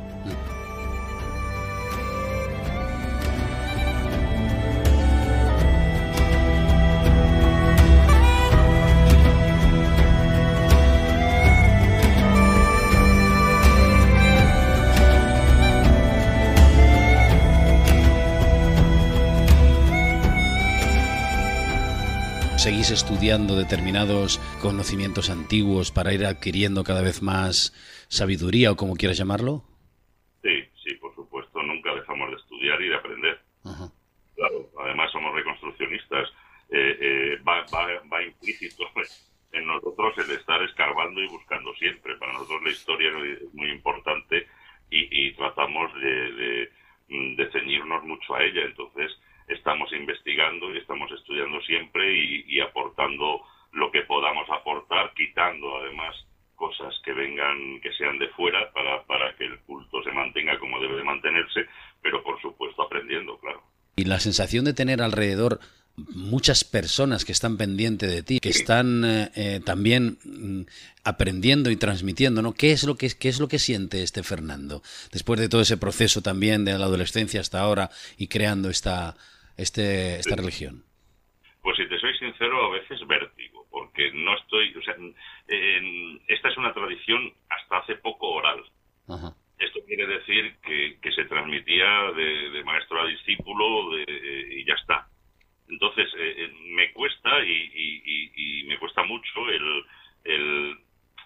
[22.58, 27.70] ¿Seguís estudiando determinados conocimientos antiguos para ir adquiriendo cada vez más
[28.08, 29.62] sabiduría o como quieras llamarlo?
[30.42, 33.38] Sí, sí, por supuesto, nunca dejamos de estudiar y de aprender.
[33.64, 33.88] Ajá.
[34.34, 36.28] Claro, además somos reconstruccionistas.
[36.70, 38.84] Eh, eh, va, va, va implícito
[39.52, 42.16] en nosotros el estar escarbando y buscando siempre.
[42.16, 44.48] Para nosotros la historia es muy importante
[44.90, 46.70] y, y tratamos de, de,
[47.08, 48.62] mm, de ceñirnos mucho a ella.
[48.64, 49.12] Entonces
[49.48, 53.42] estamos investigando y estamos estudiando siempre y, y aportando
[53.72, 56.14] lo que podamos aportar, quitando además
[56.54, 60.80] cosas que vengan, que sean de fuera para, para que el culto se mantenga como
[60.80, 61.66] debe de mantenerse,
[62.02, 63.62] pero por supuesto aprendiendo, claro.
[63.96, 65.60] Y la sensación de tener alrededor
[65.96, 70.62] muchas personas que están pendientes de ti, que están eh, eh, también mm,
[71.04, 72.52] aprendiendo y transmitiendo, ¿no?
[72.52, 75.76] ¿Qué es lo que qué es lo que siente este Fernando después de todo ese
[75.76, 79.14] proceso también de la adolescencia hasta ahora y creando esta
[79.56, 80.82] este esta religión?
[81.62, 84.96] Pues si te soy sincero, a veces vértigo, porque no estoy, o sea,
[86.26, 88.58] esta es una tradición hasta hace poco oral.
[89.58, 95.08] Esto quiere decir que, que se transmitía de, maestro a discípulo y ya está.
[95.68, 99.84] Entonces, eh, eh, me cuesta y, me cuesta mucho el,
[100.24, 100.78] el,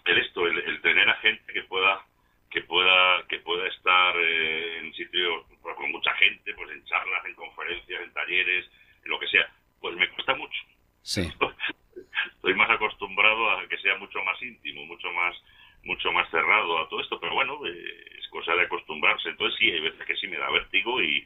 [0.05, 2.05] esto, el, tener a gente que pueda
[2.49, 7.25] que pueda que pueda estar eh, en sitios pues, con mucha gente, pues en charlas,
[7.25, 8.69] en conferencias, en talleres,
[9.03, 9.49] en lo que sea.
[9.79, 10.59] Pues me cuesta mucho.
[11.01, 11.21] Sí.
[12.35, 15.35] Estoy más acostumbrado a que sea mucho más íntimo, mucho más
[15.83, 19.29] mucho más cerrado a todo esto, pero bueno, es cosa de acostumbrarse.
[19.29, 21.25] Entonces sí, hay veces que sí me da vértigo y,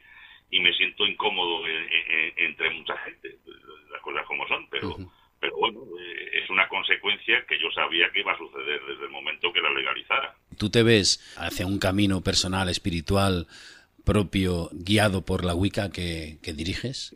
[0.50, 1.62] y me siento incómodo
[2.36, 3.36] entre mucha gente,
[3.90, 4.96] las cosas como son, pero,
[5.40, 9.10] pero bueno, eh, es una consecuencia que yo sabía que iba a suceder desde el
[9.10, 10.34] momento que la legalizara.
[10.56, 13.46] ¿Tú te ves hacia un camino personal, espiritual,
[14.04, 17.14] propio, guiado por la Wicca que, que diriges?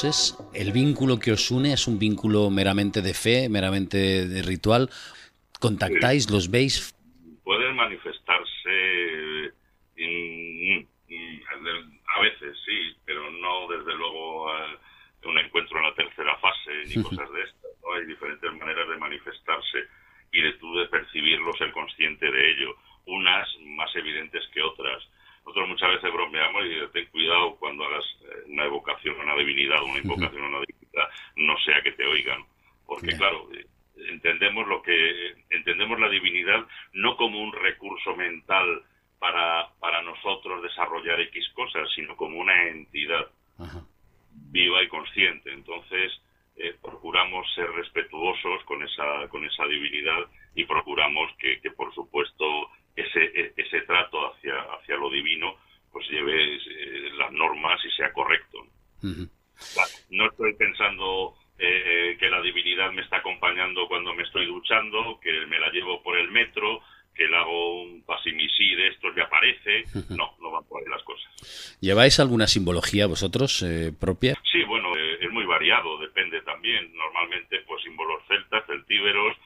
[0.00, 4.88] Dioses, el vínculo que os une es un vínculo meramente de fe, meramente de ritual.
[5.60, 6.94] ¿Contactáis, los veis?
[7.44, 9.52] Pueden manifestarse
[12.16, 14.50] a veces, sí, pero no desde luego
[15.24, 17.70] un encuentro en la tercera fase ni cosas de estas.
[17.94, 19.78] Hay diferentes maneras de manifestarse
[20.32, 22.76] y de tú de percibirlo, ser consciente de ello,
[23.06, 25.02] unas más evidentes que otras
[25.50, 29.82] nosotros muchas veces bromeamos y ten cuidado cuando hagas eh, una evocación a una divinidad,
[29.82, 32.44] una invocación a una divinidad, no sea que te oigan.
[32.86, 38.84] Porque claro, eh, entendemos lo que entendemos la divinidad no como un recurso mental
[39.18, 43.26] para, para nosotros desarrollar X cosas, sino como una entidad
[44.52, 45.52] viva y consciente.
[45.52, 46.12] Entonces,
[46.54, 52.70] eh, procuramos ser respetuosos con esa, con esa divinidad y procuramos que, que por supuesto,
[52.96, 55.56] ese, e, ese trato hacia, hacia lo divino
[55.92, 58.58] pues lleve eh, las normas y sea correcto.
[60.10, 65.46] No estoy pensando eh, que la divinidad me está acompañando cuando me estoy duchando, que
[65.46, 66.80] me la llevo por el metro,
[67.14, 69.84] que le hago un pasimisí de estos y aparece.
[70.10, 71.78] No, no van por ahí las cosas.
[71.80, 74.36] ¿Lleváis alguna simbología vosotros eh, propia?
[74.50, 76.94] Sí, bueno, es muy variado, depende también.
[76.94, 79.36] Normalmente, pues símbolos celtas, celtíberos,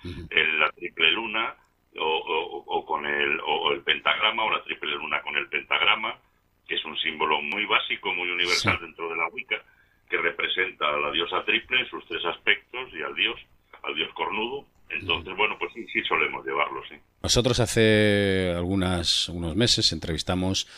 [0.59, 1.57] la triple luna,
[1.99, 6.19] o, con el, o el pentagrama o la triple luna con el pentagrama,
[6.67, 9.63] que es un símbolo muy básico, muy universal dentro de la Wicca,
[10.09, 13.41] que representa a la diosa triple en sus tres aspectos y al dios,
[13.83, 14.67] al dios cornudo.
[14.91, 16.95] Entonces, bueno, pues sí, sí solemos llevarlo, sí.
[17.23, 20.69] Nosotros hace algunas, unos meses entrevistamos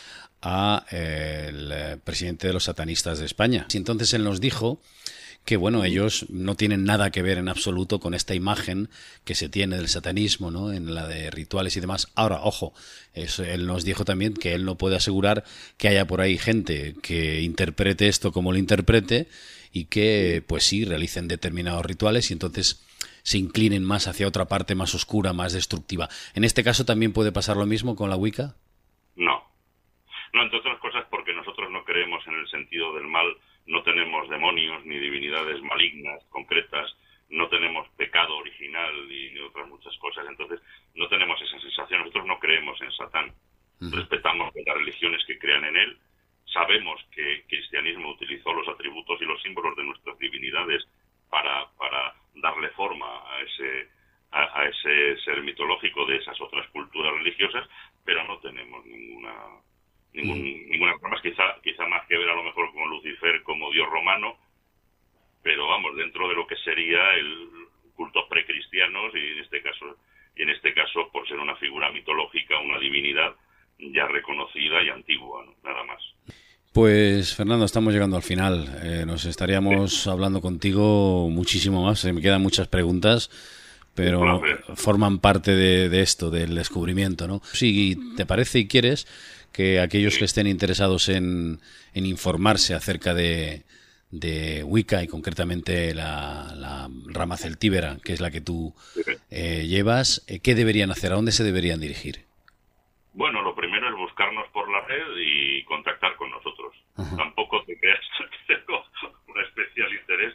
[0.42, 3.66] a eh, el eh, presidente de los satanistas de España.
[3.72, 4.80] Y entonces él nos dijo
[5.46, 8.88] que bueno, ellos no tienen nada que ver en absoluto con esta imagen
[9.24, 10.72] que se tiene del satanismo, ¿no?
[10.72, 12.12] En la de rituales y demás.
[12.16, 12.74] Ahora, ojo,
[13.14, 15.44] él nos dijo también que él no puede asegurar
[15.78, 19.28] que haya por ahí gente que interprete esto como lo interprete
[19.72, 22.84] y que, pues sí, realicen determinados rituales y entonces
[23.22, 26.08] se inclinen más hacia otra parte más oscura, más destructiva.
[26.34, 28.56] ¿En este caso también puede pasar lo mismo con la Wicca?
[29.14, 29.44] No.
[30.32, 33.26] No, entre otras cosas porque nosotros no creemos en el sentido del mal
[33.66, 36.96] no tenemos demonios ni divinidades malignas concretas,
[37.28, 40.60] no tenemos pecado original y otras muchas cosas, entonces
[40.94, 43.34] no tenemos esa sensación, nosotros no creemos en Satán,
[43.80, 45.98] respetamos las religiones que crean en él,
[46.52, 50.86] sabemos que el cristianismo utilizó los atributos y los símbolos de nuestras divinidades
[51.28, 53.88] para, para darle forma a ese,
[54.30, 57.68] a, ese ser mitológico de esas otras culturas religiosas,
[58.04, 59.32] pero no tenemos ninguna
[60.16, 60.70] ningún, mm.
[60.70, 64.36] ninguna más, quizá, quizá más que ver a lo mejor con Lucifer como dios romano,
[65.42, 67.48] pero vamos, dentro de lo que sería el
[67.94, 69.96] cultos precristianos y en este caso
[70.36, 73.34] y en este caso por ser una figura mitológica, una divinidad
[73.78, 76.02] ya reconocida y antigua, nada más.
[76.72, 78.68] Pues Fernando, estamos llegando al final.
[78.82, 82.00] Eh, nos estaríamos hablando contigo muchísimo más.
[82.00, 83.30] Se me quedan muchas preguntas,
[83.94, 84.42] pero
[84.74, 87.40] forman parte de, esto, del descubrimiento, ¿no?
[87.44, 89.06] Si te parece y quieres
[89.56, 91.60] que aquellos que estén interesados en,
[91.94, 93.62] informarse acerca de,
[94.10, 98.74] de Wicca y concretamente la, rama celtíbera, que es la que tú
[99.30, 101.12] eh, llevas, eh, ¿qué deberían hacer?
[101.12, 102.26] ¿A dónde se deberían dirigir?
[103.14, 106.76] Bueno, lo primero es buscarnos por la red y contactar con nosotros.
[107.16, 108.04] Tampoco te creas
[108.46, 108.84] que tengo
[109.28, 110.34] un especial interés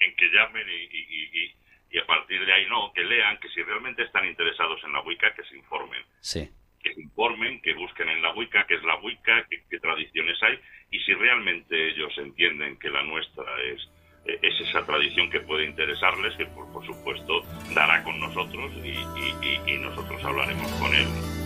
[0.00, 1.52] en que llamen y,
[1.92, 5.00] y, a partir de ahí no, que lean, que si realmente están interesados en la
[5.02, 6.02] Wicca, que se informen.
[6.20, 6.50] Sí.
[6.94, 10.58] Que informen, que busquen en la Wicca qué es la Wicca, qué, tradiciones hay
[10.90, 13.88] y si realmente ellos entienden que la nuestra es
[14.24, 17.42] es esa tradición que puede interesarles, que por, por supuesto
[17.74, 21.45] dará con nosotros y, y nosotros hablaremos con él.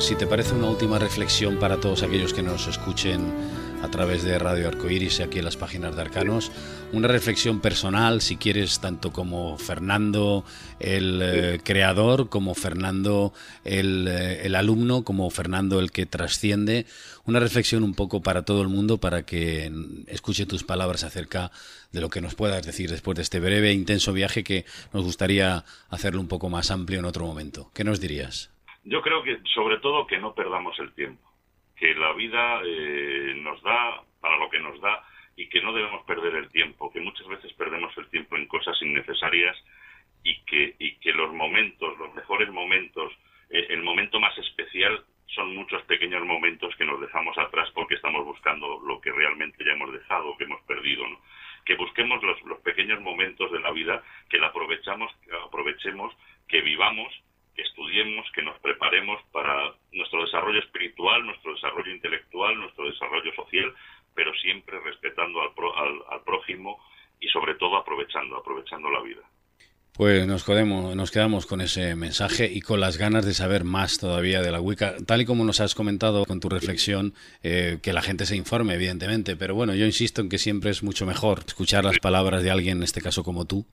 [0.00, 3.32] Si te parece una última reflexión para todos aquellos que nos escuchen
[3.80, 6.50] a través de Radio Arcoiris y aquí en las páginas de Arcanos,
[6.92, 10.44] una reflexión personal, si quieres, tanto como Fernando
[10.80, 13.32] el eh, creador, como Fernando
[13.62, 16.84] el, eh, el, alumno, como Fernando el que trasciende,
[17.24, 19.72] una reflexión un poco para todo el mundo para que
[20.08, 21.52] escuche tus palabras acerca
[21.92, 25.04] de lo que nos puedas decir después de este breve e intenso viaje que nos
[25.04, 27.70] gustaría hacerlo un poco más amplio en otro momento.
[27.72, 28.51] ¿Qué nos dirías?
[28.84, 31.30] Yo creo que sobre todo que no perdamos el tiempo,
[31.76, 35.04] que la vida eh, nos da para lo que nos da
[35.36, 38.76] y que no debemos perder el tiempo, que muchas veces perdemos el tiempo en cosas
[38.82, 39.56] innecesarias
[40.24, 43.12] y que, y que los momentos, los mejores momentos,
[43.50, 48.24] eh, el momento más especial son muchos pequeños momentos que nos dejamos atrás porque estamos
[48.24, 51.20] buscando lo que realmente ya hemos dejado, que hemos perdido, ¿no?
[51.64, 56.14] Que busquemos los, los pequeños momentos de la vida, que la aprovechamos, que aprovechemos,
[56.48, 57.12] que vivamos
[57.54, 63.72] que estudiemos, que nos preparemos para nuestro desarrollo espiritual, nuestro desarrollo intelectual, nuestro desarrollo social,
[64.14, 65.50] pero siempre respetando al,
[66.10, 66.78] al, prójimo
[67.20, 69.22] y sobre todo aprovechando, aprovechando la vida.
[69.94, 73.98] Pues nos quedamos, nos quedamos con ese mensaje y con las ganas de saber más
[73.98, 77.92] todavía de la Wicca, tal y como nos has comentado con tu reflexión, eh, que
[77.92, 81.40] la gente se informe, evidentemente, pero bueno, yo insisto en que siempre es mucho mejor
[81.46, 83.66] escuchar las palabras de alguien, en este caso como tú,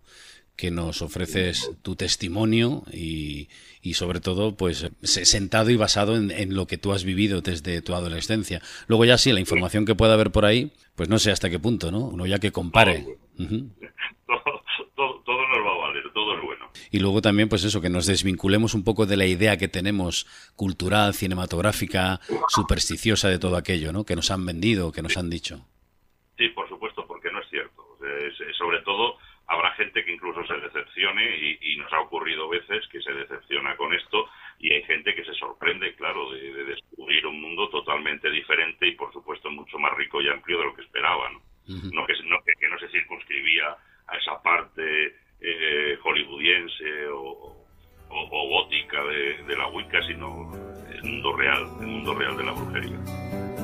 [0.60, 3.48] que nos ofreces tu testimonio y,
[3.82, 7.96] y sobre todo pues sentado y basado en, lo que tú has vivido desde tu
[7.96, 8.62] adolescencia.
[8.88, 11.60] Luego ya sí, la información que pueda haber por ahí, pues no sé hasta qué
[11.60, 12.00] punto, ¿no?
[12.00, 13.06] Uno ya que compare.
[13.38, 16.70] todo, todo, nos va a valer, todo es bueno.
[16.92, 20.28] Y luego también pues eso, que nos desvinculemos un poco de la idea que tenemos
[20.58, 24.04] cultural, cinematográfica, supersticiosa de todo aquello, ¿no?
[24.04, 25.66] Que nos han vendido, que nos han dicho.
[26.38, 27.82] Sí, por supuesto, porque no es cierto.
[28.58, 29.16] sobre todo
[29.50, 33.94] habrá gente que incluso se decepcione y, nos ha ocurrido veces que se decepciona con
[33.94, 34.30] esto
[34.60, 39.12] y hay gente que se sorprende, claro, de, descubrir un mundo totalmente diferente y por
[39.12, 41.34] supuesto mucho más rico y amplio de lo que esperaban.
[41.66, 43.76] no, que, no, que, no se circunscribía
[44.08, 47.56] a esa parte eh, hollywoodiense o,
[48.10, 50.52] gótica de, de la Wicca, sino
[50.92, 53.59] el mundo real, el mundo real de la brujería.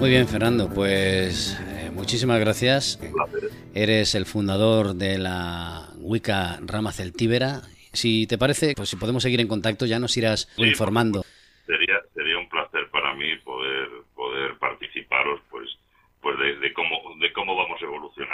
[0.00, 2.98] Muy bien, Fernando, pues eh, muchísimas gracias.
[3.74, 7.60] Eres el fundador de la Wicca Rama Celtíbera.
[7.92, 11.22] Si te parece, pues si podemos seguir en contacto, ya nos irás informando.
[11.66, 15.68] Sería, sería un placer para mí poder, poder participaros pues,
[16.22, 18.29] pues de, cómo, de cómo vamos evolucionando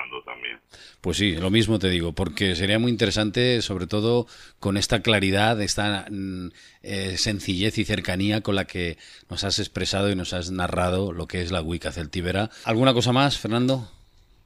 [0.46, 0.60] también.
[1.00, 4.26] Pues sí, lo mismo te digo, porque sería muy interesante, sobre todo
[4.60, 6.48] con esta claridad, esta mm,
[6.82, 8.96] eh, sencillez y cercanía con la que
[9.30, 12.50] nos has expresado y nos has narrado lo que es la Wicca celtíbera.
[12.64, 13.88] ¿Alguna cosa más, Fernando?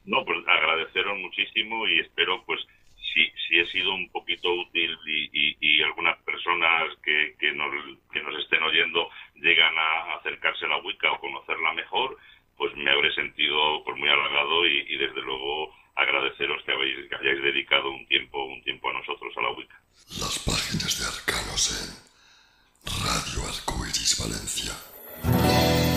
[0.05, 2.59] No, pues agradeceros muchísimo y espero pues
[3.13, 7.71] si, si he sido un poquito útil y, y, algunas personas que, que, nos,
[8.11, 12.17] que nos estén oyendo llegan a acercarse a la Wicca o conocerla mejor,
[12.61, 17.41] pues me habré sentido pues muy halagado y, desde luego agradeceros que, habéis, que hayáis
[17.43, 19.81] dedicado un tiempo, un tiempo a nosotros a la Wicca.
[20.19, 22.11] Las páginas de Arcanos en
[23.03, 25.90] Radio Arcoiris Valencia.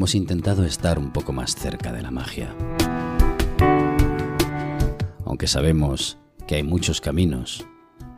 [0.00, 2.56] Hemos intentado estar un poco más cerca de la magia.
[5.26, 6.16] Aunque sabemos
[6.48, 7.66] que hay muchos caminos,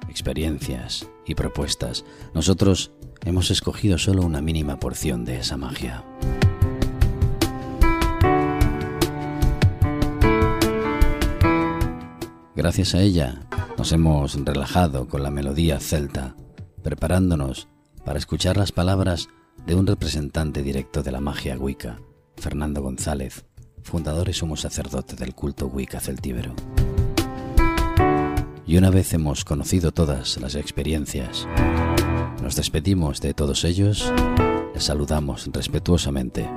[0.09, 2.05] experiencias y propuestas,
[2.35, 2.93] nosotros
[3.25, 6.05] hemos escogido solo una mínima porción de esa magia.
[12.55, 13.43] Gracias a ella
[13.77, 16.37] nos hemos relajado con la melodía celta,
[16.85, 17.67] preparándonos
[18.05, 19.29] para escuchar las palabras
[19.67, 22.01] de un representante directo de la magia Wicca,
[22.37, 23.45] Fernando González,
[23.83, 26.55] fundador y sumo sacerdote del culto Wicca celtíbero.
[28.67, 31.47] Y una vez hemos conocido todas las experiencias,
[32.43, 34.13] nos despedimos de todos ellos,
[34.75, 36.49] les saludamos respetuosamente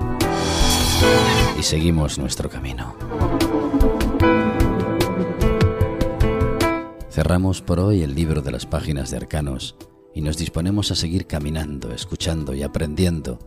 [1.60, 2.96] y seguimos nuestro camino.
[7.10, 9.76] Cerramos por hoy el libro de las páginas de Arcanos
[10.16, 13.38] y nos disponemos a seguir caminando, escuchando y aprendiendo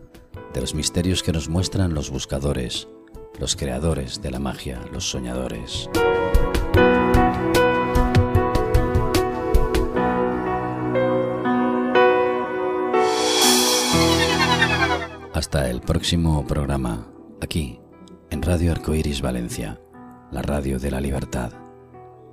[0.53, 2.87] de los misterios que nos muestran los buscadores,
[3.39, 5.89] los creadores de la magia, los soñadores.
[15.33, 17.07] Hasta el próximo programa,
[17.41, 17.79] aquí,
[18.29, 19.81] en Radio Arcoiris Valencia,
[20.31, 21.51] la radio de la libertad.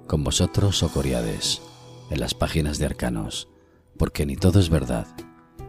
[0.07, 1.63] Con vosotros, Ocoriades,
[2.11, 3.49] en las páginas de Arcanos
[3.97, 5.07] porque ni todo es verdad,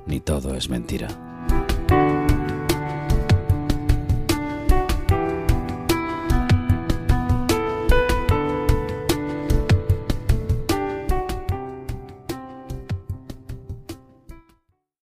[0.05, 1.26] ni todo es mentira.